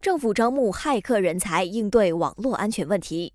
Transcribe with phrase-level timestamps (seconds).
[0.00, 3.32] 政府招募骇客人才，应对网络安全问题。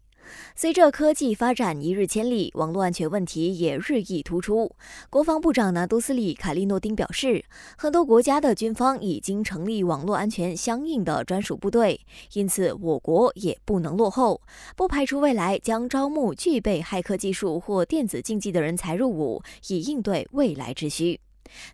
[0.56, 4.74] 随着科技发展一日千里，网络安全问题也日益突出。
[5.10, 7.44] 国防部长拿督斯里凯利诺丁表示，
[7.78, 12.00] 很多国家的军方已经成立网络安全相应的专属部队，
[12.32, 14.42] 因此我国也不能落后。
[14.78, 21.20] 不排除未来将招募具备骇客技术或电子竞技的人才入伍，以应对未来之需。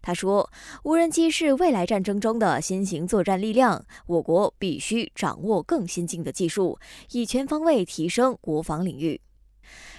[0.01, 0.49] 他说
[0.83, 6.79] ：“无人机是未来战争中的新型作战力量，我国必须掌握更先进的技术，
[7.11, 9.21] 以全方位提升国防领域。”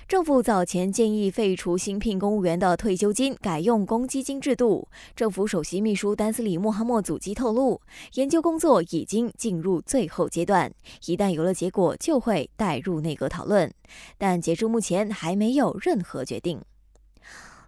[0.08, 4.88] 政府早前建议废除新聘公务员的退休金，改用公积金制度。
[5.14, 7.80] 政府首席秘书丹斯里穆哈默祖基透露，
[8.14, 10.72] 研究工作已经进入最后阶段，
[11.06, 13.72] 一旦有了结果，就会带入内阁讨论。
[14.18, 16.60] 但截至目前，还没有任何决定。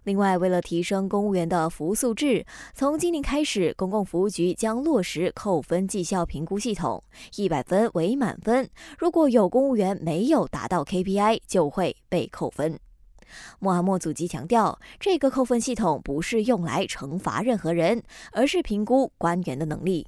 [0.03, 7.01] 另外，为了提升公务员的服务素质，从今年开始，公共服务局将落实扣分绩效评估系统，
[7.37, 8.69] 一百分为满分。
[8.97, 12.79] 如果有公务员没有达到 KPI，就会被扣分。
[13.59, 20.05] 穆罕默祖基强调，这个扣分系统不是用来惩罚任何人，而是评估官员的能力。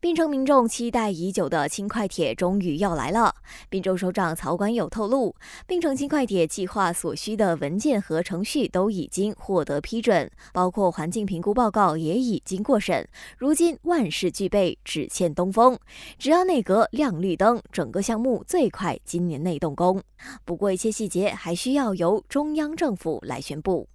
[0.00, 3.34] 槟城民众期待已久的轻快铁终于要来了。
[3.68, 5.34] 滨州首长曹管友透露，
[5.66, 13.08] 槟城轻快铁计划所需的文件和程序都已经获得批准，包括环境评估报告也已经过审。
[13.38, 15.78] 如今万事俱备，只欠东风。
[16.18, 20.02] 只要内阁亮绿灯，整个项目最快今年内动工。
[20.44, 23.88] 不过，一些细节还需要由中央政府来宣布。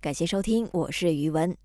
[0.00, 1.56] 感谢收听，我是余文。